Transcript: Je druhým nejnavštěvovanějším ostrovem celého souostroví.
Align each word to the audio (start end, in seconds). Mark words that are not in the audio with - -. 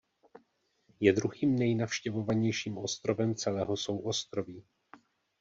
Je 0.99 1.13
druhým 1.13 1.55
nejnavštěvovanějším 1.55 2.77
ostrovem 2.77 3.35
celého 3.35 3.77
souostroví. 3.77 4.63